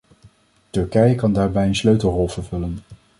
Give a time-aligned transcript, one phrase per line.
[0.71, 2.79] Turkije kan daarbij een sleutelrol vervullen.